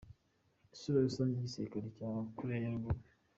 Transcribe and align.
Isura 0.75 1.05
rusange 1.07 1.33
y’igisirikare 1.35 1.87
cya 1.97 2.11
Koreya 2.37 2.61
ya 2.63 2.71
Ruguru. 2.73 2.99